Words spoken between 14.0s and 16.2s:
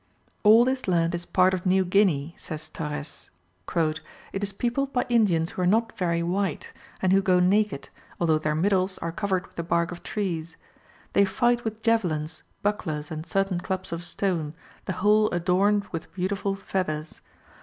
stone, the whole adorned with